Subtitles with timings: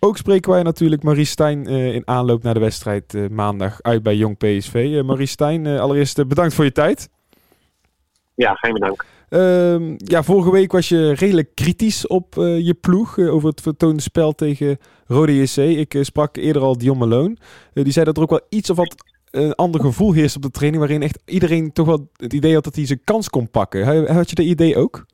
[0.00, 4.36] Ook spreken wij natuurlijk Marie Stijn in aanloop naar de wedstrijd maandag uit bij Jong
[4.36, 5.02] PSV.
[5.04, 7.08] Marie Stijn, allereerst bedankt voor je tijd.
[8.34, 9.04] Ja, geen bedankt.
[9.28, 14.32] Ehm, ja, vorige week was je redelijk kritisch op je ploeg over het vertoonde spel
[14.32, 15.56] tegen Rode JC.
[15.56, 17.36] Ik sprak eerder al Dion Malone.
[17.72, 18.94] die zei dat er ook wel iets of wat
[19.30, 22.64] een ander gevoel heerst op de training, waarin echt iedereen toch wel het idee had
[22.64, 24.06] dat hij zijn kans kon pakken.
[24.14, 25.04] Had je dat idee ook?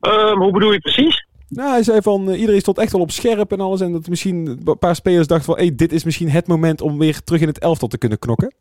[0.00, 1.25] Um, hoe bedoel je precies?
[1.48, 3.80] Nou, hij zei van uh, iedereen stond echt wel op scherp en alles.
[3.80, 6.98] En dat misschien een paar spelers dachten van, hey, dit is misschien het moment om
[6.98, 8.54] weer terug in het elftal te kunnen knokken.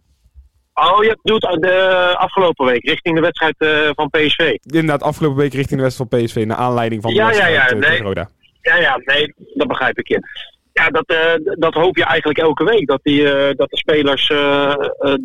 [0.73, 4.55] Oh, je bedoelt de afgelopen week, richting de wedstrijd uh, van PSV?
[4.63, 7.67] Inderdaad, afgelopen week richting de wedstrijd van PSV, naar aanleiding van de ja, wedstrijd ja,
[7.67, 8.02] ja, nee.
[8.02, 8.29] Roda.
[8.62, 10.20] Ja, ja, nee, dat begrijp ik je
[10.73, 12.88] ja, dat, uh, dat hoop je eigenlijk elke week.
[12.88, 13.23] Dat, die,
[13.55, 14.27] dat de spelers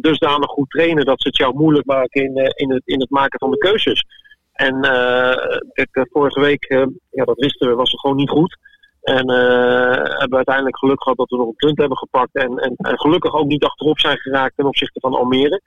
[0.01, 3.39] dusdanig goed trainen dat ze het jou moeilijk maken in, in, het, in het maken
[3.39, 4.05] van de keuzes.
[4.61, 4.81] En
[5.73, 6.67] kijk, vorige week,
[7.11, 8.59] ja, dat wisten we, was het gewoon niet goed.
[9.03, 12.35] En hebben we uiteindelijk geluk gehad dat we nog een punt hebben gepakt.
[12.35, 15.61] En, en, gelukkig ook niet achterop zijn geraakt ten opzichte van Almere.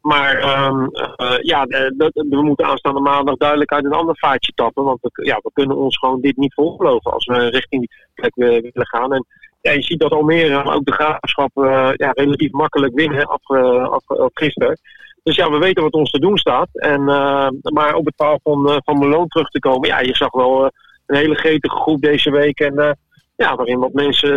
[0.00, 1.64] Maar uh, ja,
[2.12, 4.84] we moeten aanstaande maandag duidelijk uit een ander vaartje tappen.
[4.84, 8.34] Want we, ja, we kunnen ons gewoon dit niet volgeloven als we richting die plek
[8.34, 9.12] willen gaan.
[9.12, 9.26] En
[9.60, 11.50] ja, je ziet dat Almere, ook de graafschap,
[11.96, 13.50] ja, relatief makkelijk winnen af,
[13.90, 14.78] af, af, gisteren.
[15.26, 16.68] Dus ja, we weten wat ons te doen staat.
[16.72, 20.30] En, uh, maar op het verhaal van, van Meloon terug te komen, ja, je zag
[20.30, 20.70] wel
[21.06, 22.60] een hele gretige groep deze week.
[22.60, 22.96] En
[23.36, 24.32] ja, waarin wat mensen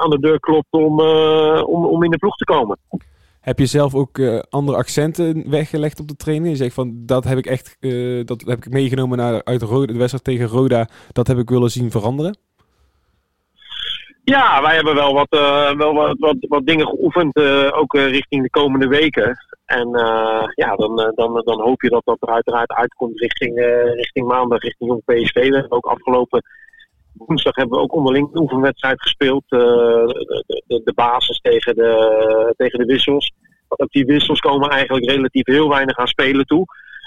[0.00, 1.00] aan de deur klopt om,
[1.60, 2.78] om, om in de ploeg te komen.
[3.40, 6.48] Heb je zelf ook uh, andere accenten weggelegd op de training?
[6.48, 9.92] Je zegt van dat heb ik echt uh, dat heb ik meegenomen naar uit Roda,
[9.92, 10.88] de wedstrijd tegen Roda.
[11.12, 12.38] Dat heb ik willen zien veranderen.
[14.24, 17.36] Ja, wij hebben wel wat, uh, wel wat, wat, wat dingen geoefend,
[17.72, 19.36] ook richting de komende weken.
[19.68, 19.88] En
[20.54, 23.58] ja, dan, dan, dan hoop je dat dat er uiteraard uitkomt richting,
[23.94, 25.48] richting maandag, richting Jong PSV.
[25.48, 26.42] We ook afgelopen
[27.26, 29.44] woensdag hebben we ook onderling een oefenwedstrijd gespeeld.
[29.48, 29.64] De,
[30.66, 33.32] de, de, basis tegen de, tegen de wissels.
[33.68, 36.64] Op die wissels komen eigenlijk relatief heel weinig aan spelen toe.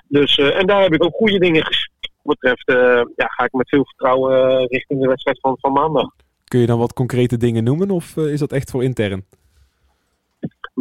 [0.07, 1.91] Dus, en daar heb ik ook goede dingen gezien.
[2.21, 2.71] Wat betreft
[3.15, 6.09] ja, ga ik met veel vertrouwen richting de wedstrijd van, van maandag.
[6.43, 9.25] Kun je dan wat concrete dingen noemen of is dat echt voor intern?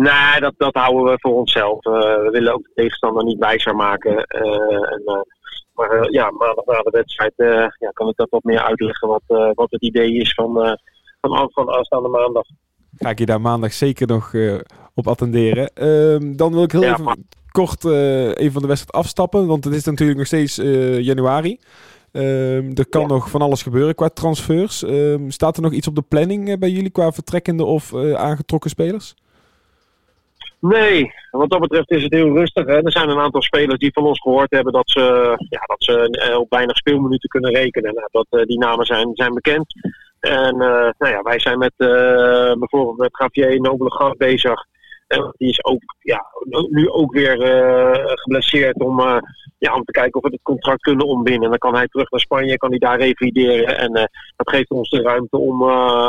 [0.01, 1.85] Nee, dat, dat houden we voor onszelf.
[1.85, 4.25] we willen ook de tegenstander niet wijzer maken.
[4.25, 5.27] en,
[5.75, 7.33] maar uh, ja, maandag na de wedstrijd
[7.79, 9.23] ja, kan ik dat wat meer uitleggen wat,
[9.55, 10.79] wat het idee is van,
[11.21, 12.45] van, van aanstaande maandag.
[12.97, 14.35] Ga ik je daar maandag zeker nog
[14.95, 15.75] op attenderen.
[15.75, 17.17] Ehm, dan wil ik heel ja, even maar...
[17.51, 20.57] kort even van de wedstrijd afstappen, want het is natuurlijk nog steeds
[21.07, 21.59] januari.
[22.13, 23.07] Um, er kan ja.
[23.07, 24.83] nog van alles gebeuren qua transfers.
[24.83, 29.15] Um, staat er nog iets op de planning bij jullie qua vertrekkende of aangetrokken spelers?
[30.61, 32.67] Nee, wat dat betreft is het heel rustig.
[32.67, 32.85] Hè.
[32.85, 36.37] Er zijn een aantal spelers die van ons gehoord hebben dat ze, ja, dat ze
[36.39, 37.95] op weinig speelminuten kunnen rekenen.
[37.95, 39.75] Nou, dat, die namen zijn, zijn bekend.
[40.21, 41.73] En uh, nou ja, wij zijn met
[42.59, 44.67] bijvoorbeeld met Javier Nobele bezig.
[45.37, 46.27] Die is ook, ja,
[46.69, 49.01] nu ook weer uh, geblesseerd om,
[49.59, 51.45] ja, om te kijken of we het contract kunnen ombinden.
[51.45, 53.79] En dan kan hij terug naar Spanje, kan hij daar revalideren.
[53.79, 53.93] En
[54.37, 55.63] dat geeft ons de ruimte om,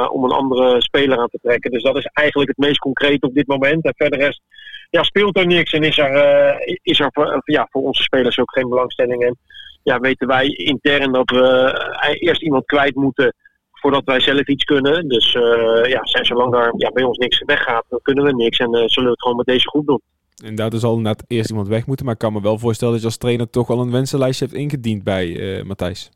[0.10, 1.72] om een andere speler aan te trekken.
[1.72, 3.86] Dus dat is eigenlijk het meest concreet op dit moment.
[3.86, 4.42] En verder rest
[4.90, 8.52] ja, speelt er niks en is er, is er voor, ja, voor onze spelers ook
[8.52, 9.24] geen belangstelling.
[9.24, 9.38] En
[9.84, 11.74] ja, weten wij intern dat we
[12.20, 13.36] eerst iemand kwijt moeten
[13.82, 15.08] voordat wij zelf iets kunnen.
[15.08, 18.60] Dus uh, ja, zolang daar ja, bij ons niks weggaat, dan kunnen we niks.
[18.60, 20.02] En uh, zullen we het gewoon met deze groep doen.
[20.44, 22.06] Inderdaad, er zal inderdaad eerst iemand weg moeten.
[22.06, 24.58] Maar ik kan me wel voorstellen dat je als trainer toch wel een wensenlijstje hebt
[24.58, 26.10] ingediend bij uh, Matthijs.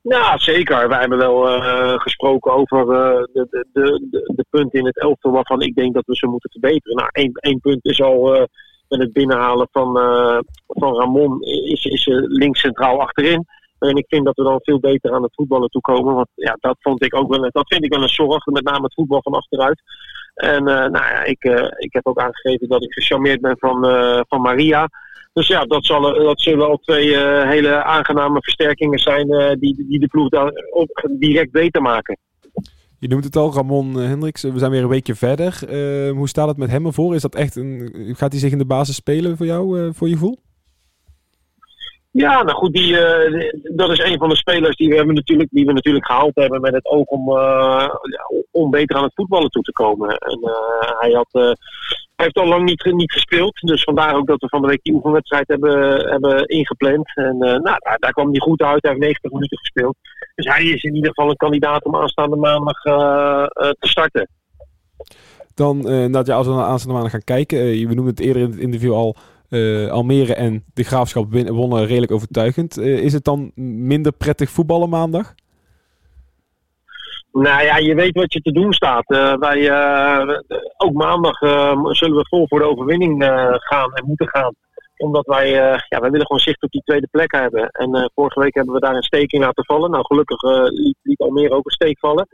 [0.00, 0.88] Ja, zeker.
[0.88, 1.60] Wij hebben wel
[1.98, 2.86] gesproken over
[3.32, 6.50] de, de, de, de, punten in het elftal waarvan ik denk dat we ze moeten
[6.50, 6.96] verbeteren.
[6.96, 8.48] Nou, één, één punt is al
[8.88, 9.92] met het binnenhalen van,
[10.66, 13.46] van Ramon, is, is links centraal achterin.
[13.88, 16.14] En ik vind dat we dan veel beter aan het voetballen toe komen.
[16.14, 18.46] Want ja, dat vond ik ook wel, dat vind ik wel een zorg.
[18.46, 19.82] Met name het voetbal van achteruit.
[20.34, 23.86] En uh, nou ja, ik, uh, ik heb ook aangegeven dat ik gecharmeerd ben van,
[23.86, 24.88] uh, van Maria.
[25.32, 29.26] Dus ja, dat, zal, dat zullen al twee hele aangename versterkingen zijn
[29.58, 32.18] die, die de ploeg daar ook direct beter maken.
[32.98, 34.42] Je noemt het al, Ramon Hendricks.
[34.42, 35.58] We zijn weer een weekje verder.
[36.14, 37.14] hoe staat het met hem ervoor?
[37.14, 40.14] Is dat echt een, gaat hij zich in de basis spelen voor jou, voor je
[40.14, 40.38] gevoel?
[42.16, 45.48] Ja, nou goed, die, uh, dat is een van de spelers die we, hebben natuurlijk,
[45.52, 47.88] die we natuurlijk gehaald hebben met het oog om, uh,
[48.50, 50.16] om beter aan het voetballen toe te komen.
[50.16, 51.56] En uh, hij, had, hij
[52.16, 54.94] heeft al lang niet, niet gespeeld, dus vandaar ook dat we van de week die
[54.94, 57.16] oefenwedstrijd hebben, hebben ingepland.
[57.16, 59.96] En nou, daar, daar kwam hij goed uit, hij heeft 90 minuten gespeeld.
[60.34, 64.28] Dus hij is in ieder geval een kandidaat om aanstaande maandag te starten.
[65.54, 65.82] Dan,
[66.12, 68.58] dat ja, als we naar aanstaande maandag gaan kijken, we noemden het eerder in het
[68.58, 69.16] interview al,
[69.90, 72.78] Almere en de Graafschap wonnen redelijk overtuigend.
[72.78, 75.34] is het dan minder prettig voetballen maandag?
[77.32, 79.06] Nou ja, je weet wat je te doen staat.
[79.38, 79.70] wij,
[80.76, 81.38] ook maandag
[81.96, 83.24] zullen we vol voor de overwinning
[83.58, 84.54] gaan en moeten gaan
[84.96, 85.50] omdat wij,
[85.88, 87.68] ja, wij willen gewoon zicht op die tweede plek hebben.
[87.68, 89.90] En vorige week hebben we daar een steek in laten vallen.
[89.90, 92.28] Nou, gelukkig liet, liet Almere ook een steek vallen.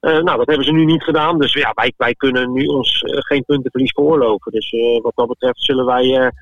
[0.00, 1.38] nou, dat hebben ze nu niet gedaan.
[1.38, 4.52] Dus ja, wij, wij kunnen nu ons geen puntenverlies veroorloven.
[4.52, 6.32] Dus wat dat betreft zullen wij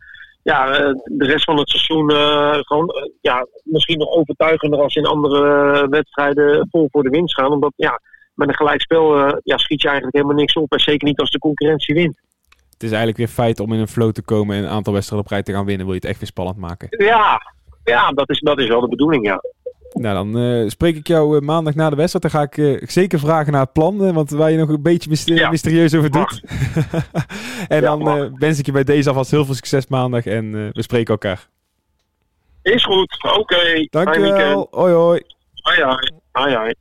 [0.42, 0.66] ja,
[1.04, 2.10] de rest van het seizoen
[2.64, 7.52] gewoon ja, misschien nog overtuigender als in andere wedstrijden vol voor de winst gaan.
[7.52, 8.00] Omdat ja,
[8.34, 10.72] met een gelijkspel ja, schiet je eigenlijk helemaal niks op.
[10.72, 12.18] En zeker niet als de concurrentie wint
[12.80, 15.26] het is eigenlijk weer feit om in een flow te komen en een aantal wedstrijden
[15.26, 15.86] op rij te gaan winnen.
[15.86, 16.88] Wil je het echt weer spannend maken?
[16.90, 17.40] Ja,
[17.84, 19.42] ja dat, is, dat is wel de bedoeling, ja.
[19.92, 22.22] Nou, dan uh, spreek ik jou uh, maandag na de wedstrijd.
[22.22, 25.10] Dan ga ik uh, zeker vragen naar het plan, want waar je nog een beetje
[25.10, 26.42] myster mysterieus over doet.
[27.68, 30.82] en ja, dan wens ik je bij deze alvast heel veel succes maandag en we
[30.82, 31.48] spreken elkaar.
[32.62, 33.38] Is goed, oké.
[33.38, 33.86] Okay.
[33.90, 34.68] Dankjewel.
[34.70, 35.22] Hoi hoi.
[35.54, 36.12] Hoi hoi.
[36.32, 36.74] hoi, hoi.